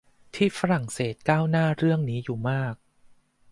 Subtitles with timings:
[0.35, 2.75] ที่ฝรั่งเศสก้าวหน้าเรื่องนี้อยู่มาก